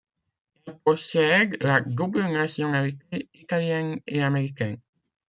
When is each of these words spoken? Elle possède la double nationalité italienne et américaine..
Elle 0.65 0.79
possède 0.79 1.61
la 1.61 1.79
double 1.79 2.21
nationalité 2.21 3.29
italienne 3.35 3.99
et 4.07 4.23
américaine.. 4.23 4.79